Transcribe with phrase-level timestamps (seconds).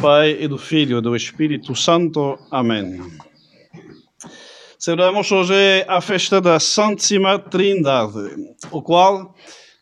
[0.00, 2.38] Pai e do Filho e do Espírito Santo.
[2.52, 3.02] Amém.
[4.78, 9.34] Celebramos hoje a festa da Santíssima Trindade, o qual,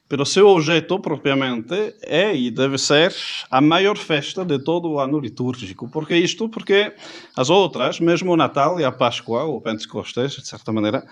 [0.08, 3.14] pelo seu objeto propriamente, é e deve ser
[3.50, 5.86] a maior festa de todo o ano litúrgico.
[5.90, 6.48] Por que isto?
[6.48, 6.94] Porque
[7.36, 11.06] as outras, mesmo o Natal e a Páscoa, ou Pentecostes, de certa maneira,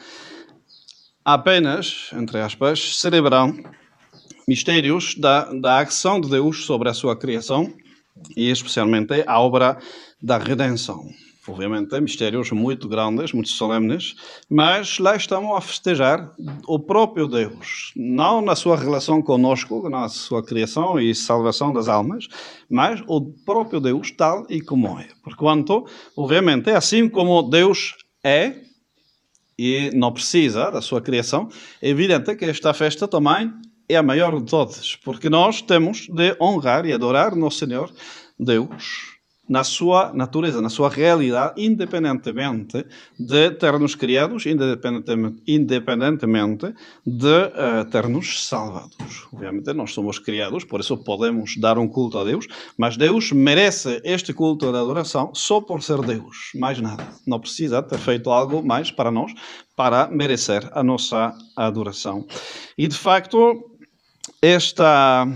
[1.22, 3.54] apenas, entre aspas, celebram
[4.48, 7.70] mistérios da, da ação de Deus sobre a sua criação
[8.36, 9.78] e especialmente a obra
[10.22, 11.04] da redenção.
[11.46, 14.14] Obviamente, mistérios muito grandes, muito solenes,
[14.48, 16.32] mas lá estamos a festejar
[16.66, 22.28] o próprio Deus, não na sua relação conosco, na sua criação e salvação das almas,
[22.70, 25.06] mas o próprio Deus tal e como é.
[25.22, 25.84] Porquanto,
[26.16, 28.62] obviamente, assim como Deus é
[29.58, 31.48] e não precisa da sua criação,
[31.80, 33.52] é evidente que esta festa também
[33.88, 37.92] é a maior de todas, porque nós temos de honrar e adorar nosso Senhor
[38.38, 39.14] Deus
[39.48, 42.84] na sua natureza, na sua realidade, independentemente
[43.18, 46.74] de ter-nos criados, independentemente, independentemente
[47.06, 49.26] de uh, ter-nos salvados.
[49.32, 52.46] Obviamente, nós somos criados, por isso podemos dar um culto a Deus,
[52.78, 57.06] mas Deus merece este culto de adoração só por ser Deus, mais nada.
[57.26, 59.32] Não precisa ter feito algo mais para nós
[59.76, 62.24] para merecer a nossa adoração.
[62.78, 63.73] E de facto,
[64.44, 65.26] esta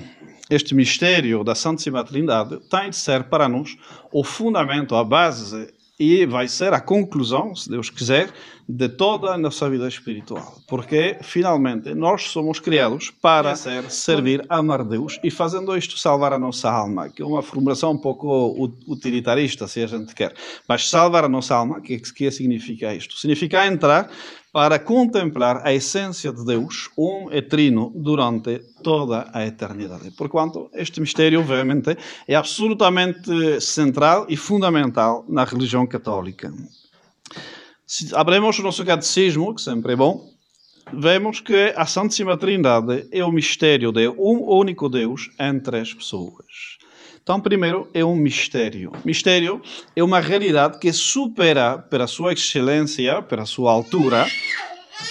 [0.51, 3.77] este mistério da Santíssima Trindade tem de ser para nós
[4.13, 8.31] o fundamento, a base e vai ser a conclusão, se Deus quiser,
[8.69, 10.55] de toda a nossa vida espiritual.
[10.69, 16.39] Porque, finalmente, nós somos criados para ser, servir, amar Deus e, fazendo isto, salvar a
[16.39, 20.35] nossa alma, que é uma formulação um pouco utilitarista, se a gente quer.
[20.69, 23.19] Mas salvar a nossa alma, o que, que significa isto?
[23.19, 24.09] Significa entrar
[24.59, 30.11] para contemplar a essência de Deus, um e trino, durante toda a eternidade.
[30.11, 31.97] Porquanto este mistério, obviamente,
[32.27, 36.53] é absolutamente central e fundamental na religião católica.
[37.87, 40.29] Se abrimos o nosso catecismo, que sempre é bom,
[40.93, 46.79] vemos que a Santíssima Trindade é o mistério de um único Deus em três pessoas.
[47.23, 48.93] Então, primeiro, é um mistério.
[49.05, 49.61] Mistério
[49.95, 54.27] é uma realidade que supera, pela sua excelência, pela sua altura,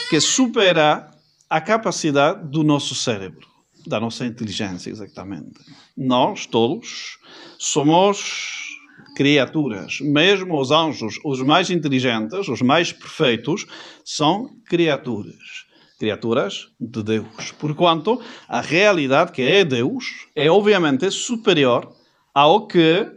[0.09, 1.09] que supera
[1.49, 3.47] a capacidade do nosso cérebro,
[3.85, 5.59] da nossa inteligência, exatamente.
[5.95, 7.17] Nós, todos,
[7.57, 8.67] somos
[9.15, 9.99] criaturas.
[10.01, 13.65] Mesmo os anjos, os mais inteligentes, os mais perfeitos,
[14.03, 15.65] são criaturas.
[15.97, 17.51] Criaturas de Deus.
[17.59, 21.91] Porquanto a realidade que é Deus é obviamente superior
[22.33, 23.07] ao que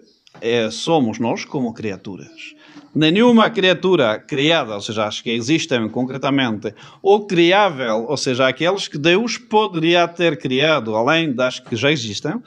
[0.40, 2.54] é, somos nós como criaturas.
[2.94, 8.98] Nenhuma criatura criada, ou seja, as que existem concretamente, ou criável, ou seja, aqueles que
[8.98, 12.42] Deus poderia ter criado além das que já existem,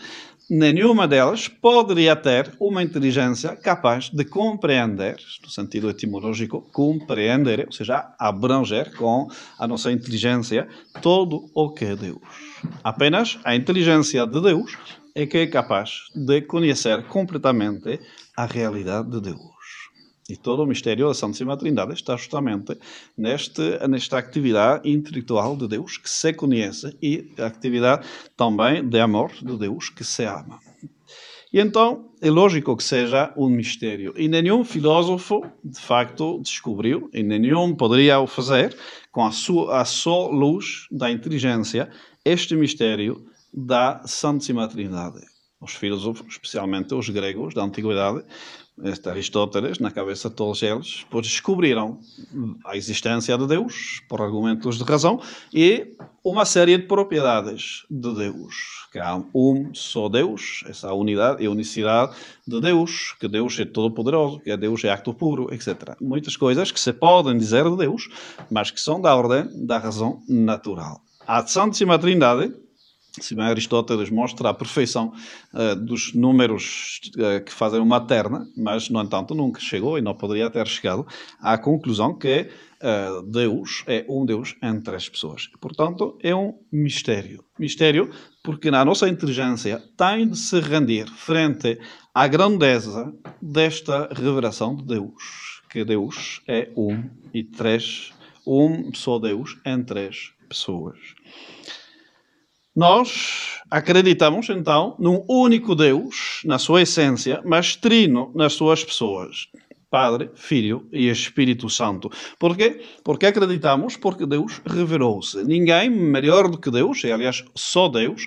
[0.49, 8.13] nenhuma delas poderia ter uma inteligência capaz de compreender, no sentido etimológico, compreender, ou seja,
[8.19, 9.27] abranger com
[9.59, 10.67] a nossa inteligência
[11.01, 12.19] todo o que é Deus.
[12.83, 14.77] Apenas a inteligência de Deus
[15.15, 17.99] é que é capaz de conhecer completamente
[18.35, 19.52] a realidade de Deus.
[20.33, 22.75] E todo o mistério da Santíssima Trindade está justamente
[23.15, 29.31] neste, nesta atividade intelectual de Deus que se conhece e a atividade também de amor
[29.31, 30.59] de Deus que se ama.
[31.53, 34.11] E então é lógico que seja um mistério.
[34.17, 38.75] E nenhum filósofo, de facto, descobriu, e nenhum poderia o fazer,
[39.11, 41.91] com a, sua, a só luz da inteligência,
[42.25, 43.23] este mistério
[43.53, 45.21] da Santíssima Trindade.
[45.61, 48.25] Os filósofos, especialmente os gregos da Antiguidade,
[48.81, 51.99] este Aristóteles, na cabeça de todos eles, pois descobriram
[52.65, 55.21] a existência de Deus, por argumentos de razão,
[55.53, 58.87] e uma série de propriedades de Deus.
[58.91, 62.15] Que há um só Deus, essa unidade e unicidade
[62.47, 65.95] de Deus, que Deus é todo-poderoso, que Deus é acto puro, etc.
[66.01, 68.09] Muitas coisas que se podem dizer de Deus,
[68.49, 71.01] mas que são da ordem da razão natural.
[71.25, 72.53] A Santíssima Trindade,
[73.35, 75.13] bem Aristóteles mostra a perfeição
[75.53, 80.15] uh, dos números uh, que fazem uma terna, mas, no entanto, nunca chegou e não
[80.15, 81.05] poderia ter chegado
[81.39, 82.49] à conclusão que
[82.81, 85.47] uh, Deus é um Deus entre as pessoas.
[85.61, 87.43] Portanto, é um mistério.
[87.59, 88.09] Mistério
[88.43, 91.79] porque na nossa inteligência tem de se render frente
[92.15, 98.11] à grandeza desta revelação de Deus, que Deus é um e três,
[98.45, 100.97] um só Deus em três pessoas.
[102.75, 109.47] Nós acreditamos, então, num único Deus, na sua essência, mas trino nas suas pessoas.
[109.91, 112.09] Padre, Filho e Espírito Santo.
[112.39, 112.83] Por quê?
[113.03, 115.43] Porque acreditamos porque Deus revelou-se.
[115.43, 118.25] Ninguém melhor do que Deus, e aliás só Deus,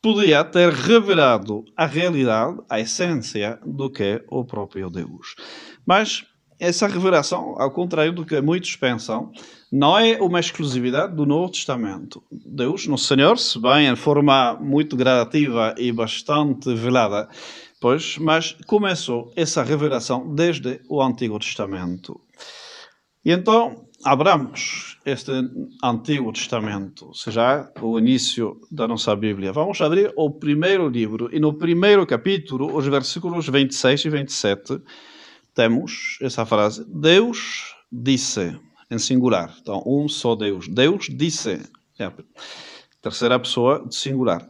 [0.00, 5.34] podia ter revelado a realidade, a essência do que é o próprio Deus.
[5.84, 6.24] Mas
[6.58, 9.30] essa revelação, ao contrário do que muitos pensam,
[9.70, 12.22] não é uma exclusividade do Novo Testamento.
[12.30, 17.28] Deus, nosso Senhor, se bem em forma muito gradativa e bastante velada,
[17.80, 22.20] pois, mas começou essa revelação desde o Antigo Testamento.
[23.24, 25.30] E então, abramos este
[25.82, 29.52] Antigo Testamento, seja, o início da nossa Bíblia.
[29.52, 34.82] Vamos abrir o primeiro livro e no primeiro capítulo, os versículos 26 e 27,
[35.58, 38.56] temos essa frase: Deus disse,
[38.88, 39.52] em singular.
[39.60, 40.68] Então, um só Deus.
[40.68, 41.60] Deus disse.
[41.98, 42.12] É
[43.02, 44.48] terceira pessoa de singular.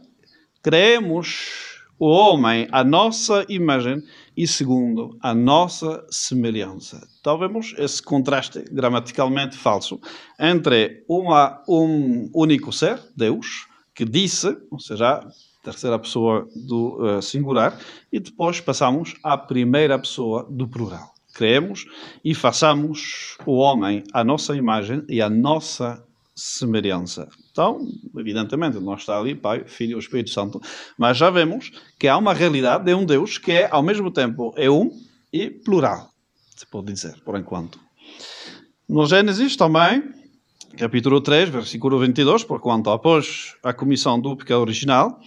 [0.61, 4.03] Creemos o homem à nossa imagem
[4.37, 7.01] e segundo a nossa semelhança.
[7.19, 9.99] Então vemos esse contraste gramaticalmente falso
[10.39, 15.27] entre uma, um único ser, Deus, que disse, ou seja,
[15.63, 17.77] terceira pessoa do uh, singular,
[18.11, 21.13] e depois passamos à primeira pessoa do plural.
[21.33, 21.85] Creemos
[22.23, 26.03] e façamos o homem à nossa imagem e à nossa
[26.35, 27.27] semelhança.
[27.51, 27.79] Então,
[28.17, 30.61] evidentemente, não está ali Pai, Filho e Espírito Santo,
[30.97, 34.53] mas já vemos que há uma realidade de um Deus que é, ao mesmo tempo,
[34.55, 34.89] é um
[35.31, 36.09] e plural,
[36.55, 37.79] se pode dizer, por enquanto.
[38.87, 40.01] No Gênesis também,
[40.77, 45.19] capítulo 3, versículo 22, porquanto após a comissão do pecado original,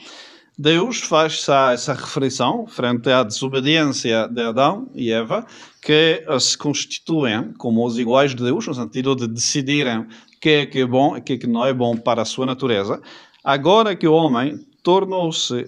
[0.59, 5.47] Deus faz essa, essa reflexão frente à desobediência de Adão e Eva,
[5.81, 10.06] que se constituem como os iguais de Deus, no sentido de decidirem
[10.41, 12.44] que é que é bom e que é que não é bom para a sua
[12.44, 13.00] natureza,
[13.43, 15.65] agora que o homem tornou-se,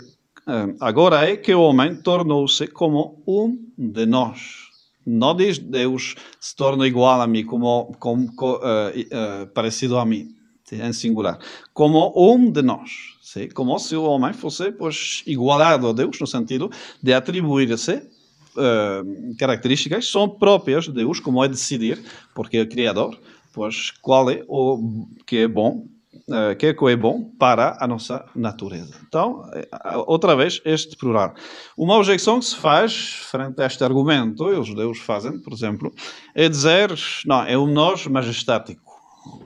[0.49, 4.64] eh, agora é que o homem tornou-se como um de nós.
[5.07, 10.35] Não diz Deus se torna igual a mim, como, como uh, uh, parecido a mim,
[10.73, 11.39] em singular,
[11.73, 12.91] como um de nós.
[13.23, 13.49] Sim?
[13.49, 16.71] Como se o homem fosse pois, igualado a Deus, no sentido
[17.03, 22.03] de atribuir-se uh, características são próprias de Deus, como é decidir,
[22.35, 23.19] porque é o Criador,
[23.53, 25.87] pois qual é o que é bom,
[26.29, 28.95] uh, que é que é bom para a nossa natureza.
[29.07, 29.69] Então, eh,
[30.07, 31.35] outra vez, este plural.
[31.77, 35.93] Uma objeção que se faz frente a este argumento, e os judeus fazem, por exemplo,
[36.35, 36.93] é dizer,
[37.27, 38.85] não, é um nós majestático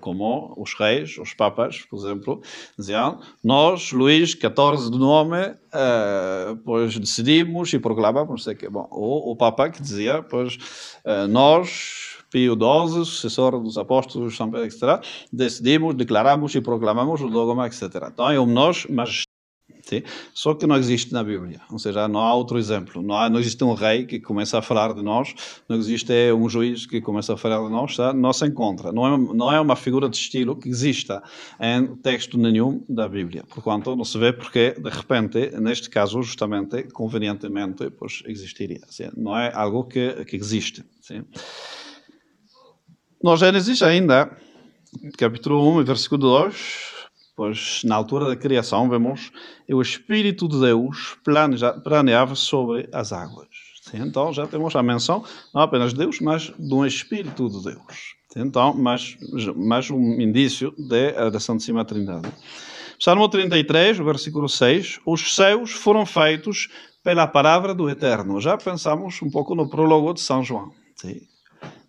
[0.01, 2.43] como os reis, os papas, por exemplo,
[2.77, 8.89] diziam: Nós, Luís XIV do nome, uh, pois decidimos e proclamamos, sei que bom.
[8.91, 10.57] Ou o Papa que dizia: Pois
[11.05, 17.83] uh, nós, Pio XII, sucessor dos apóstolos, etc., decidimos, declaramos e proclamamos o dogma, etc.
[18.13, 19.25] Então é um nós, mas
[19.89, 20.03] Sim?
[20.35, 21.63] Só que não existe na Bíblia.
[21.73, 23.03] Ou seja, não há outro exemplo.
[23.03, 25.35] Não, há, não existe um rei que começa a falar de nós,
[25.67, 28.13] não existe um juiz que começa a falar de nós, tá?
[28.13, 28.93] não se encontra.
[28.93, 31.23] Não é, não é uma figura de estilo que exista
[31.59, 33.45] em texto nenhum da Bíblia.
[33.49, 38.83] Porquanto não se vê porque, de repente, neste caso, justamente, convenientemente, pois existiria.
[38.91, 39.09] Sim?
[39.17, 40.85] Não é algo que, que existe.
[41.01, 41.25] Sim?
[43.21, 44.31] No Gênesis ainda,
[45.17, 49.33] capítulo 1, versículo 2, pois na altura da criação vemos
[49.69, 51.17] o Espírito de Deus
[51.83, 53.49] planeava sobre as águas.
[53.93, 58.15] Então já temos a menção não apenas de Deus, mas um Espírito de Deus.
[58.37, 59.19] Então, mais,
[59.57, 62.33] mais um indício de, da Santíssima Trindade.
[63.01, 66.69] Salmo 33, versículo 6, os céus foram feitos
[67.03, 68.41] pela palavra do Eterno.
[68.41, 70.71] Já pensamos um pouco no prólogo de São João.
[70.95, 71.21] Sim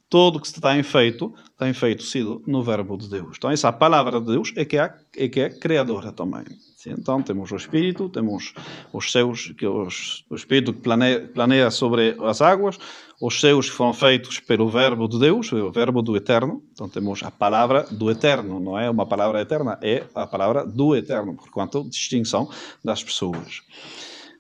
[0.10, 3.36] todo o que se tem feito, tem feito sido no verbo de Deus.
[3.38, 6.46] Então, essa palavra de Deus é que é, é, que é criadora também.
[6.88, 8.54] Então, temos o Espírito, temos
[8.92, 12.80] os céus, que os, o Espírito que planeia, planeia, sobre as águas,
[13.22, 16.64] os céus que foram feitos pelo verbo de Deus, o verbo do Eterno.
[16.72, 20.96] Então, temos a palavra do Eterno, não é uma palavra eterna, é a palavra do
[20.96, 22.50] Eterno, por quanto distinção
[22.84, 23.62] das pessoas.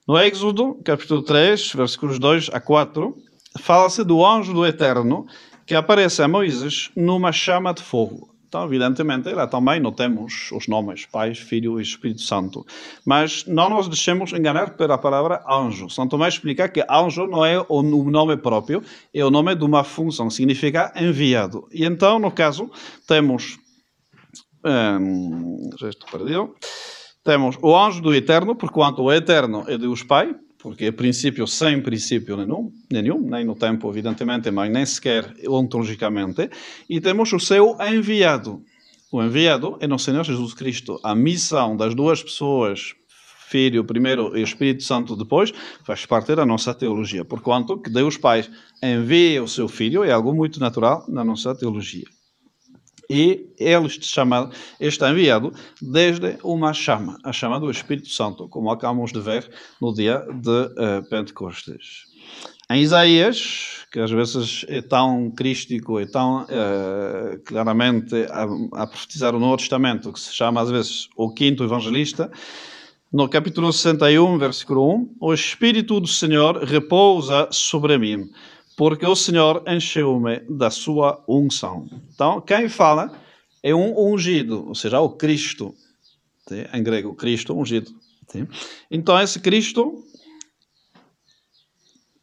[0.07, 3.15] No Êxodo, capítulo 3, versículos 2 a 4,
[3.59, 5.27] fala-se do anjo do Eterno
[5.69, 8.33] que aparece a Moisés numa chama de fogo.
[8.47, 12.65] Então, evidentemente, lá também não temos os nomes Pai, Filho e Espírito Santo.
[13.05, 15.88] Mas não nos deixemos enganar pela palavra anjo.
[15.88, 18.81] São Tomé explica que anjo não é o nome próprio,
[19.13, 21.67] é o nome de uma função, significa enviado.
[21.71, 22.71] E então, no caso,
[23.07, 23.59] temos.
[24.65, 26.55] Um, resto perdido.
[27.23, 31.82] Temos o anjo do Eterno, porquanto o Eterno é Deus Pai, porque é princípio sem
[31.82, 36.50] princípio nenhum, nenhum, nem no tempo, evidentemente, mas nem sequer ontologicamente,
[36.88, 38.62] e temos o seu enviado.
[39.12, 41.00] O enviado é nosso Senhor Jesus Cristo.
[41.01, 42.94] A missão das duas pessoas,
[43.48, 45.51] Filho primeiro e Espírito Santo depois,
[45.84, 48.46] faz parte da nossa teologia, porquanto que Deus Pai
[48.84, 52.18] envia o seu Filho é algo muito natural na nossa teologia.
[53.10, 55.51] E ele chama, está enviado
[55.82, 59.50] desde uma chama, a chama do Espírito Santo, como acabamos de ver
[59.82, 62.06] no dia de uh, Pentecostes.
[62.70, 69.36] Em Isaías, que às vezes é tão crístico, é tão uh, claramente a, a profetizar
[69.36, 72.32] o Novo Testamento, que se chama às vezes o quinto evangelista,
[73.12, 78.30] no capítulo 61, versículo 1, o Espírito do Senhor repousa sobre mim,
[78.79, 81.86] porque o Senhor encheu-me da sua unção.
[82.15, 83.12] Então, quem fala
[83.62, 85.75] é um ungido, ou seja, o Cristo.
[86.74, 87.91] Em grego, Cristo, ungido.
[88.89, 90.01] Então, esse Cristo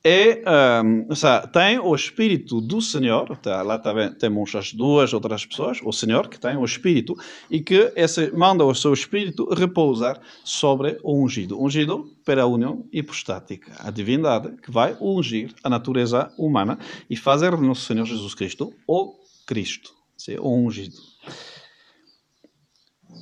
[0.08, 5.44] é, um, seja, tem o Espírito do Senhor, tá, lá também temos as duas outras
[5.44, 7.16] pessoas, o Senhor que tem o Espírito
[7.50, 11.60] e que esse, manda o seu Espírito repousar sobre o ungido.
[11.60, 16.78] Ungido para a união hipostática, a divindade que vai ungir a natureza humana
[17.10, 19.12] e fazer do nosso Senhor Jesus Cristo o
[19.44, 19.90] Cristo,
[20.38, 20.96] o ungido.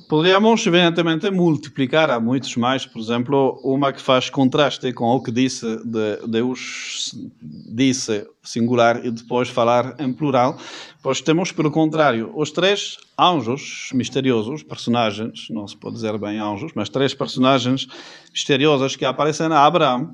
[0.07, 2.85] Poderíamos, evidentemente, multiplicar a muitos mais.
[2.85, 9.09] Por exemplo, uma que faz contraste com o que disse de Deus disse singular e
[9.09, 10.57] depois falar em plural.
[11.01, 16.71] Pois temos, pelo contrário, os três anjos misteriosos, personagens, não se pode dizer bem anjos,
[16.75, 17.87] mas três personagens
[18.31, 20.13] misteriosas que aparecem a Abraão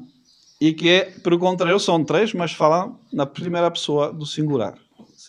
[0.59, 4.75] e que, pelo contrário, são três, mas falam na primeira pessoa do singular.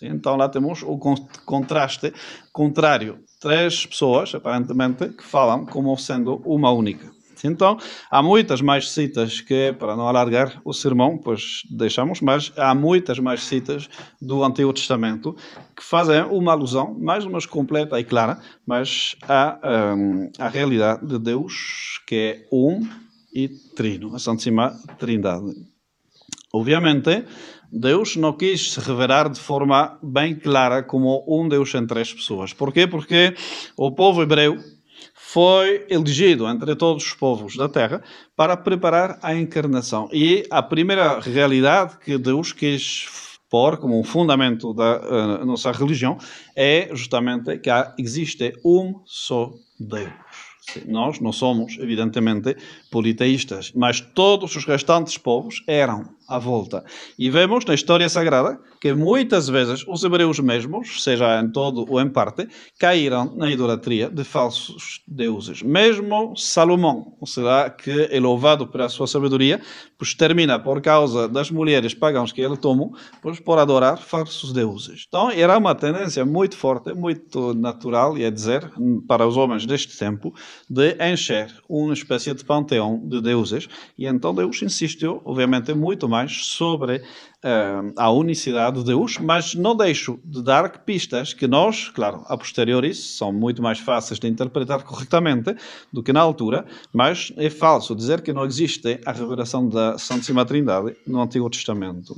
[0.01, 0.99] Então lá temos o
[1.45, 2.13] contraste
[2.53, 7.11] contrário três pessoas, aparentemente, que falam como sendo uma única.
[7.45, 7.77] Então,
[8.09, 13.19] há muitas mais citas que, para não alargar o sermão, pois deixamos, mas há muitas
[13.19, 15.35] mais citas do Antigo Testamento
[15.77, 19.59] que fazem uma alusão, mais ou menos completa e clara, mas à,
[19.97, 22.87] um, à realidade de Deus, que é um
[23.35, 25.53] e trino, a Santíssima Trindade.
[26.53, 27.25] Obviamente,
[27.73, 32.53] Deus não quis se revelar de forma bem clara como um Deus em três pessoas.
[32.53, 32.87] Por quê?
[32.87, 33.35] Porque
[33.77, 34.59] o povo hebreu
[35.15, 38.03] foi elegido entre todos os povos da terra
[38.37, 40.07] para preparar a encarnação.
[40.13, 43.07] E a primeira realidade que Deus quis
[43.49, 46.19] pôr como um fundamento da uh, nossa religião
[46.55, 49.51] é justamente que existe um só
[49.81, 50.13] Deus.
[50.87, 52.57] Nós não somos, evidentemente,
[52.93, 56.85] politeístas, mas todos os restantes povos eram à volta.
[57.19, 62.01] E vemos na história sagrada que muitas vezes os hebreus mesmos, seja em todo ou
[62.01, 65.63] em parte, caíram na idolatria de falsos deuses.
[65.63, 69.61] Mesmo Salomão, será que é louvado pela sua sabedoria,
[69.97, 75.05] pois termina por causa das mulheres pagãs que ele tomou, pois por adorar falsos deuses.
[75.07, 78.69] Então era uma tendência muito forte, muito natural, e é dizer,
[79.07, 80.35] para os homens deste tempo,
[80.69, 83.69] de encher uma espécie de panteão de deuses.
[83.99, 89.77] E então Deus insistiu, obviamente, muito mais sobre uh, a unicidade de Deus, mas não
[89.77, 94.83] deixo de dar pistas que nós, claro, a posteriori, são muito mais fáceis de interpretar
[94.85, 95.55] corretamente
[95.93, 100.45] do que na altura, mas é falso dizer que não existe a revelação da Santíssima
[100.45, 102.17] Trindade no Antigo Testamento.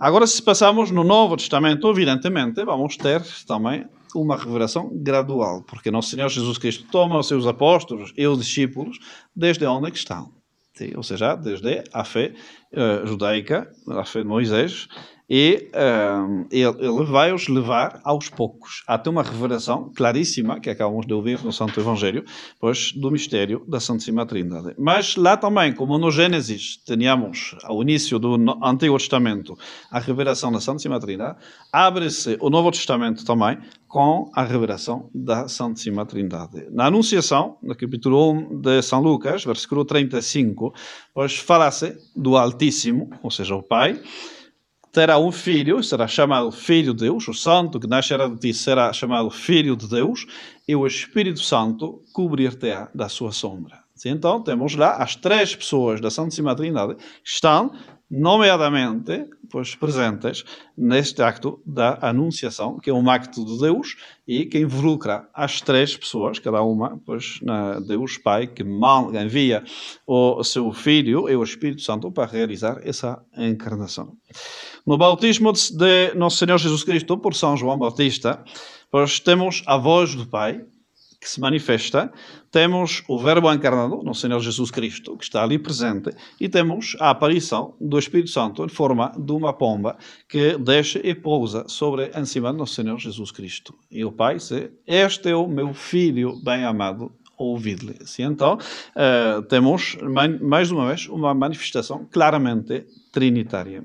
[0.00, 6.08] Agora, se passamos no Novo Testamento, evidentemente, vamos ter também uma revelação gradual, porque nosso
[6.08, 8.98] Senhor Jesus Cristo toma os seus apóstolos e os discípulos
[9.36, 10.32] desde onde é estão.
[10.96, 12.32] Ou seja, desde a fé
[12.72, 14.88] uh, judaica, a fé de Moisés,
[15.30, 21.14] e uh, ele, ele vai-os levar aos poucos até uma revelação claríssima que acabamos de
[21.14, 22.24] ouvir no Santo Evangelho,
[22.58, 24.74] pois do mistério da Santíssima Trindade.
[24.76, 29.56] Mas lá também, como no Gênesis teníamos ao início do Antigo Testamento
[29.88, 31.38] a revelação da Santíssima Trindade,
[31.72, 33.56] abre-se o Novo Testamento também
[33.86, 36.66] com a revelação da Santíssima Trindade.
[36.70, 40.74] Na Anunciação, no capítulo 1 de São Lucas, versículo 35,
[41.14, 44.00] pois fala-se do Altíssimo, ou seja, o Pai,
[44.92, 48.92] terá um filho, será chamado Filho de Deus, o Santo que nascerá de ti será
[48.92, 50.26] chamado Filho de Deus,
[50.66, 53.80] e o Espírito Santo cobrir-te-á da sua sombra.
[54.04, 57.72] Então, temos lá as três pessoas da Santíssima Trindade que estão,
[58.10, 60.44] nomeadamente, pois, presentes
[60.76, 65.96] neste acto da Anunciação, que é um acto de Deus e que involucra as três
[65.96, 69.62] pessoas, cada uma, pois, na Deus Pai, que envia
[70.06, 74.16] o seu Filho e o Espírito Santo para realizar essa encarnação.
[74.84, 78.42] No bautismo de Nosso Senhor Jesus Cristo por São João Batista,
[78.90, 80.64] pois temos a voz do Pai
[81.20, 82.10] que se manifesta,
[82.50, 86.10] temos o Verbo encarnado, Nosso Senhor Jesus Cristo, que está ali presente,
[86.40, 91.14] e temos a aparição do Espírito Santo em forma de uma pomba que desce e
[91.14, 93.74] pousa sobre em cima Nosso Senhor Jesus Cristo.
[93.90, 94.50] E o Pai diz:
[94.86, 97.96] Este é o meu filho bem amado, ouvi-lhe.
[98.18, 99.98] Então, uh, temos
[100.40, 103.84] mais uma vez uma manifestação claramente trinitária.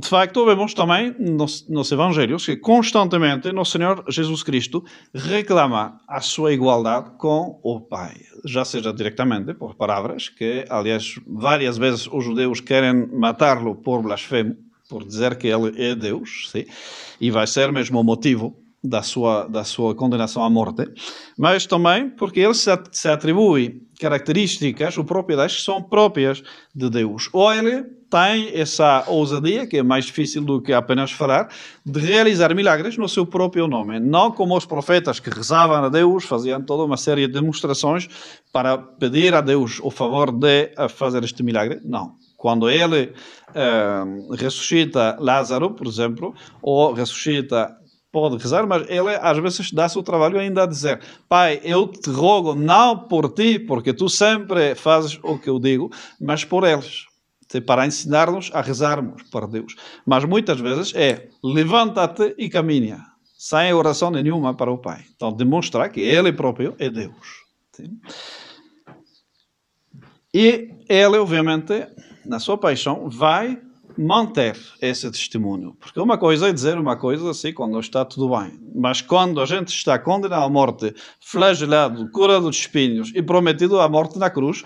[0.00, 4.82] De facto, vemos também nos, nos Evangelhos que constantemente nosso Senhor Jesus Cristo
[5.14, 8.14] reclama a sua igualdade com o Pai.
[8.46, 14.56] Já seja diretamente por palavras, que, aliás, várias vezes os judeus querem matá-lo por blasfemo,
[14.88, 16.64] por dizer que ele é Deus, sim?
[17.20, 20.88] e vai ser mesmo o motivo da sua, da sua condenação à morte,
[21.36, 26.42] mas também porque ele se, atribui características ou propriedades que são próprias
[26.74, 27.28] de Deus.
[27.34, 31.48] Ou ele tem essa ousadia, que é mais difícil do que apenas falar,
[31.86, 34.00] de realizar milagres no seu próprio nome.
[34.00, 38.08] Não como os profetas que rezavam a Deus, faziam toda uma série de demonstrações
[38.52, 41.80] para pedir a Deus o favor de fazer este milagre.
[41.84, 42.16] Não.
[42.36, 43.12] Quando ele
[43.50, 47.76] uh, ressuscita Lázaro, por exemplo, ou ressuscita
[48.10, 52.10] pode rezar, mas ele às vezes dá-se o trabalho ainda a dizer: Pai, eu te
[52.10, 55.90] rogo não por ti, porque tu sempre fazes o que eu digo,
[56.20, 57.09] mas por eles.
[57.66, 59.74] Para ensinar-nos a rezarmos para Deus.
[60.06, 63.04] Mas muitas vezes é: levanta-te e caminha,
[63.36, 65.04] sem oração nenhuma para o Pai.
[65.16, 67.44] Então, demonstrar que Ele próprio é Deus.
[67.72, 67.98] Sim?
[70.32, 71.88] E Ele, obviamente,
[72.24, 73.60] na sua paixão, vai
[73.98, 75.76] manter esse testemunho.
[75.78, 78.58] Porque uma coisa é dizer uma coisa assim quando está tudo bem.
[78.74, 83.88] Mas quando a gente está condenado à morte, flagelado, curado de espinhos e prometido à
[83.88, 84.64] morte na cruz,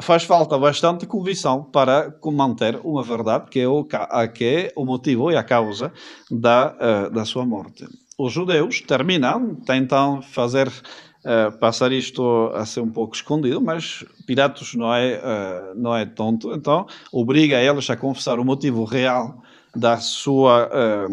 [0.00, 5.30] faz falta bastante convicção para manter uma verdade que é o, que é o motivo
[5.30, 5.92] e a causa
[6.30, 7.86] da, uh, da sua morte.
[8.18, 14.74] Os judeus terminam, tentam fazer uh, passar isto a ser um pouco escondido, mas Pilatos
[14.74, 19.42] não é, uh, não é tonto, então obriga eles a confessar o motivo real
[19.74, 21.08] da sua uh,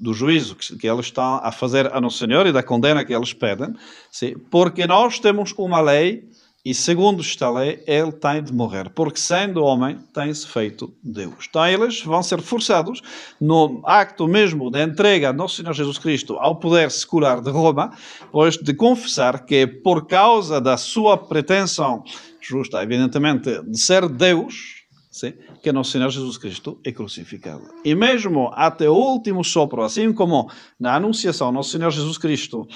[0.00, 3.12] do juízo que, que eles estão a fazer a Nosso Senhor e da condena que
[3.12, 3.74] eles pedem,
[4.10, 6.28] sim, porque nós temos uma lei
[6.64, 11.46] e segundo esta lei, ele tem de morrer, porque sendo homem, tem-se feito Deus.
[11.46, 13.02] Então eles vão ser forçados,
[13.38, 17.92] no acto mesmo de entrega de Nosso Senhor Jesus Cristo ao poder secular de Roma,
[18.32, 22.02] pois de confessar que por causa da sua pretensão
[22.40, 27.62] justa, evidentemente, de ser Deus, sim, que Nosso Senhor Jesus Cristo é crucificado.
[27.84, 30.50] E mesmo até o último sopro, assim como
[30.80, 32.66] na Anunciação, Nosso Senhor Jesus Cristo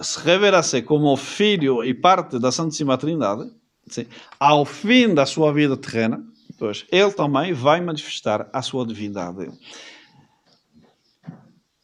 [0.00, 3.50] se revela-se como filho e parte da Santíssima Trindade,
[3.86, 4.06] sim,
[4.38, 6.24] ao fim da sua vida terrena,
[6.58, 9.50] pois ele também vai manifestar a sua divindade.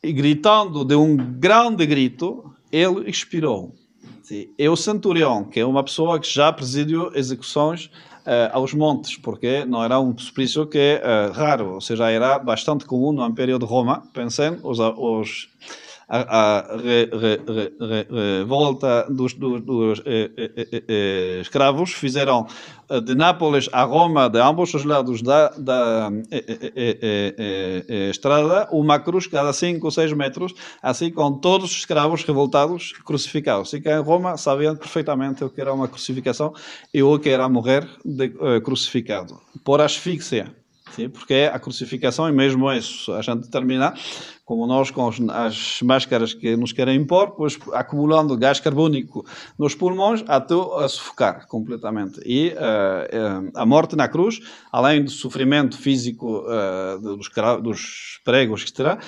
[0.03, 3.75] E gritando de um grande grito, ele expirou.
[4.23, 4.49] Sim.
[4.59, 9.65] E o centurião, que é uma pessoa que já presidiu execuções uh, aos montes, porque
[9.65, 13.59] não era um suplício que é uh, raro, ou seja, era bastante comum no Império
[13.59, 14.03] de Roma.
[14.13, 15.49] Pensem, os, os
[16.09, 17.41] a, a re, re,
[17.81, 22.47] re, revolta dos, dos, dos eh, eh, eh, escravos fizeram
[23.05, 26.09] de Nápoles a Roma, de ambos os lados da, da
[28.09, 33.69] estrada, uma cruz cada 5 ou 6 metros, assim com todos os escravos revoltados crucificados.
[33.69, 36.55] Assim que em Roma sabiam perfeitamente o que era uma crucificação
[36.95, 40.55] e o que era morrer de, crucificado por asfixia.
[40.95, 43.13] Sim, porque a crucificação é mesmo isso.
[43.13, 43.93] A gente termina
[44.47, 49.27] como nós com as máscaras que nos querem impor, pois acumulando gás carbônico
[49.59, 52.21] nos pulmões até a sufocar completamente.
[52.25, 54.39] E uh, a morte na cruz,
[54.71, 57.29] além do sofrimento físico uh, dos,
[57.61, 58.99] dos pregos que terá,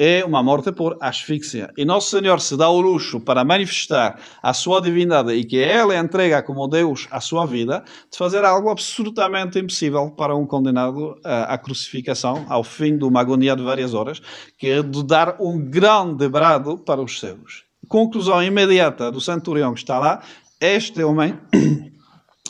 [0.00, 1.72] é uma morte por asfixia.
[1.76, 5.96] E Nosso Senhor se dá o luxo para manifestar a sua divindade e que Ele
[5.96, 11.56] entrega como Deus a sua vida, de fazer algo absolutamente impossível para um condenado à
[11.58, 14.20] crucificação, ao fim de uma agonia de várias horas,
[14.56, 17.64] que de dar um grande brado para os seus.
[17.86, 20.22] Conclusão imediata do centurião que está lá:
[20.60, 21.38] este homem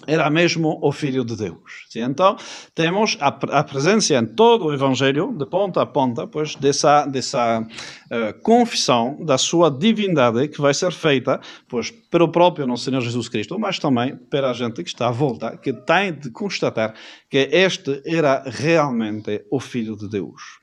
[0.09, 1.87] era mesmo o Filho de Deus.
[1.94, 2.37] Então,
[2.74, 7.61] temos a, a, presença em todo o Evangelho, de ponta a ponta, pois, dessa, dessa
[7.61, 13.29] uh, confissão da sua divindade que vai ser feita pois, pelo próprio nosso Senhor Jesus
[13.29, 16.94] Cristo, mas também pela gente que está à volta, que tem de constatar
[17.29, 20.57] que este era realmente o Filho de Deus.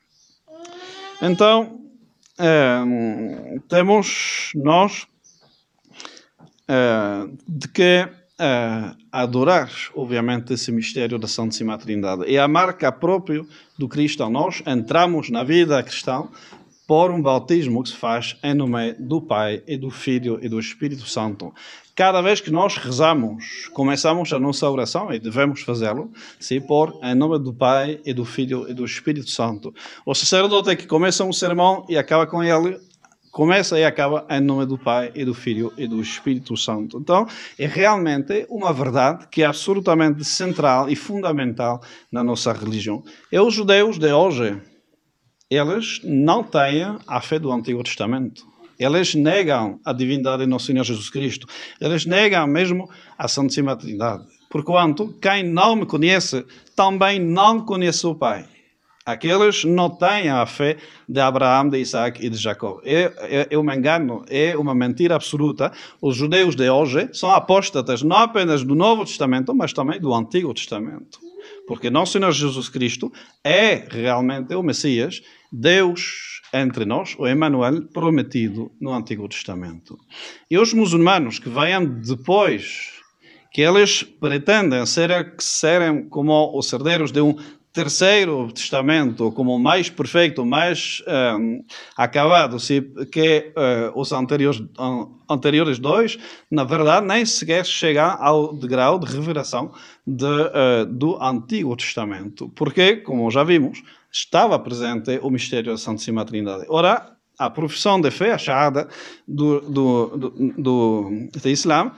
[1.22, 1.80] Então,
[2.38, 5.06] uh, temos nós
[6.68, 12.34] uh, de que a adorar, obviamente, esse mistério da Santíssima Trindade.
[12.34, 13.42] É a marca própria
[13.78, 14.28] do cristão.
[14.28, 16.28] Nós entramos na vida cristã
[16.86, 20.58] por um bautismo que se faz em nome do Pai e do Filho e do
[20.60, 21.52] Espírito Santo.
[21.94, 27.14] Cada vez que nós rezamos, começamos a nossa oração, e devemos fazê-lo, se por em
[27.14, 29.74] nome do Pai e do Filho e do Espírito Santo.
[30.04, 32.78] O sacerdote que começa um sermão e acaba com ele
[33.36, 36.96] começa e acaba em nome do Pai e do Filho e do Espírito Santo.
[36.96, 37.26] Então,
[37.58, 43.02] é realmente uma verdade que é absolutamente central e fundamental na nossa religião.
[43.30, 44.58] E os judeus de hoje,
[45.50, 48.44] eles não têm a fé do Antigo Testamento.
[48.78, 51.46] Eles negam a divindade de nosso Senhor Jesus Cristo.
[51.80, 54.24] Eles negam mesmo a Santíssima Trindade.
[54.50, 58.46] Porquanto, quem não me conhece, também não conhece o Pai.
[59.04, 60.78] Aqueles não têm a fé
[61.08, 62.80] de Abraão, de Isaac e de Jacó.
[62.84, 65.70] É, é, é um engano, é uma mentira absoluta.
[66.02, 70.52] Os judeus de hoje são apóstatas não apenas do Novo Testamento, mas também do Antigo
[70.52, 71.25] Testamento.
[71.66, 78.70] Porque nosso Senhor Jesus Cristo é realmente o Messias, Deus entre nós, o Emmanuel prometido
[78.80, 79.98] no Antigo Testamento.
[80.50, 82.92] E os muçulmanos que vêm depois,
[83.52, 87.36] que eles pretendem ser, serem como os herdeiros de um
[87.76, 91.02] terceiro testamento como mais perfeito, mais
[91.38, 91.62] um,
[91.94, 92.56] acabado,
[93.12, 96.18] que uh, os anteriores, um, anteriores dois,
[96.50, 99.72] na verdade, nem sequer chegam ao degrau de revelação
[100.06, 102.48] de, uh, do Antigo Testamento.
[102.56, 106.64] Porque, como já vimos, estava presente o mistério da Santíssima Trindade.
[106.70, 108.88] Ora, a profissão de fé, a shahada
[109.28, 111.92] do, do, do, do, do Islã,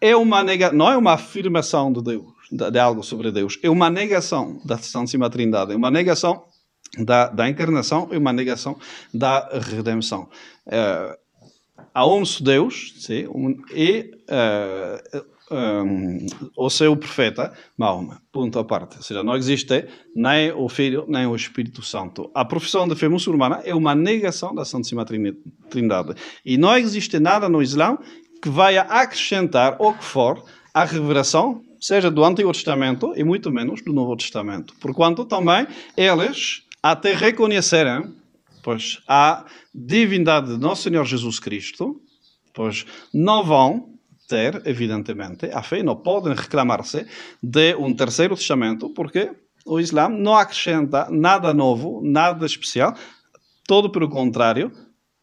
[0.00, 3.58] é uma nega, não é uma afirmação de Deus de, algo sobre Deus.
[3.62, 6.44] É uma negação da Santíssima Trindade, é uma negação
[6.98, 8.78] da, da encarnação e uma negação
[9.14, 10.28] da redenção.
[10.66, 11.16] Uh,
[11.94, 18.22] há um Deus sim, um, e uh, um, o seu profeta, Mahoma.
[18.32, 18.96] Ponto à parte.
[18.96, 22.30] Ou seja, não existe nem o Filho, nem o Espírito Santo.
[22.34, 26.14] A profissão de fé muçulmana é uma negação da Santíssima Trindade.
[26.44, 27.98] E não existe nada no Islã
[28.40, 33.82] que vai acrescentar o que for à revelação seja do Antigo Testamento e muito menos
[33.82, 34.74] do Novo Testamento.
[34.80, 35.66] Porquanto também
[35.96, 38.20] eles até reconhecerem
[38.62, 42.00] pois, a divindade de Nosso Senhor Jesus Cristo,
[42.54, 43.94] pois não vão
[44.28, 47.06] ter, evidentemente, a fé, não podem reclamar-se
[47.42, 49.32] de um terceiro testamento, porque
[49.66, 52.94] o Islã não acrescenta nada novo, nada especial,
[53.66, 54.70] todo pelo contrário,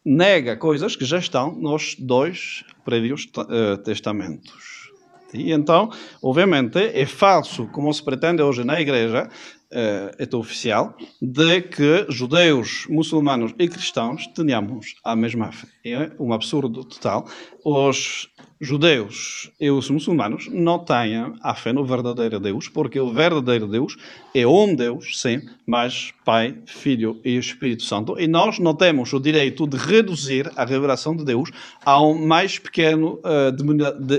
[0.05, 4.86] nega coisas que já estão nos dois prévios uh, testamentos.
[5.33, 5.89] E então,
[6.21, 9.29] obviamente, é falso, como se pretende hoje na Igreja,
[9.71, 15.67] uh, é oficial, de que judeus, muçulmanos e cristãos tenhamos a mesma fé.
[15.85, 17.27] É um absurdo total.
[17.63, 23.67] Os judeus e os muçulmanos não têm a fé no verdadeiro Deus, porque o verdadeiro
[23.67, 23.95] Deus
[24.33, 28.19] é um Deus, sim, mas Pai, Filho e Espírito Santo.
[28.19, 31.51] E nós não temos o direito de reduzir a revelação de Deus
[31.85, 33.51] a um mais pequeno uh,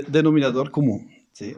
[0.07, 1.05] denominador comum.
[1.39, 1.55] Sim,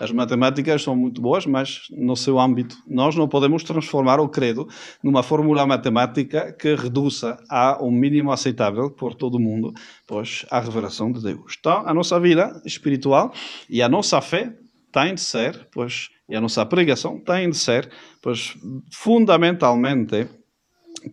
[0.00, 2.76] as matemáticas são muito boas, mas no seu âmbito.
[2.88, 4.68] Nós não podemos transformar o credo
[5.00, 9.72] numa fórmula matemática que reduza a um mínimo aceitável por todo o mundo,
[10.08, 11.54] pois a revelação de Deus.
[11.56, 13.32] Então, a nossa vida espiritual
[13.70, 14.56] e a nossa fé
[14.90, 17.88] tem de ser, pois, e a nossa pregação tem de ser,
[18.20, 18.56] pois,
[18.90, 20.28] fundamentalmente,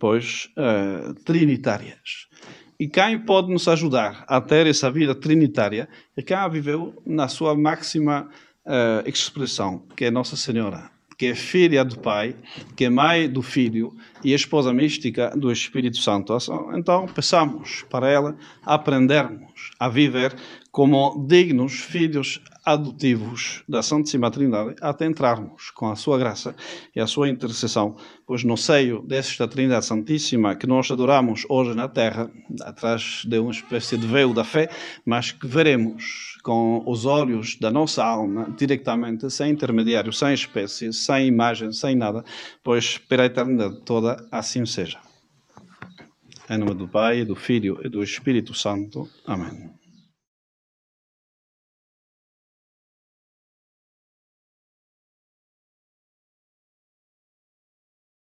[0.00, 2.26] pois, uh, trinitárias.
[2.80, 7.28] E quem pode nos ajudar a ter essa vida trinitária é quem a viveu na
[7.28, 8.26] sua máxima
[8.64, 12.34] uh, expressão, que é Nossa Senhora, que é filha do Pai,
[12.74, 16.34] que é mãe do Filho e esposa mística do Espírito Santo.
[16.74, 20.34] Então, peçamos para ela aprendermos a viver
[20.70, 26.54] como dignos filhos adotivos da Santíssima Trindade, até entrarmos com a sua graça
[26.94, 31.88] e a sua intercessão, pois no seio desta Trindade Santíssima que nós adoramos hoje na
[31.88, 32.30] terra,
[32.62, 34.68] atrás de uma espécie de véu da fé,
[35.04, 41.26] mas que veremos com os olhos da nossa alma, diretamente, sem intermediário, sem espécie, sem
[41.26, 42.24] imagem, sem nada,
[42.62, 44.98] pois pela eternidade toda assim seja.
[46.48, 49.08] Em nome do Pai, do Filho e do Espírito Santo.
[49.24, 49.79] Amém.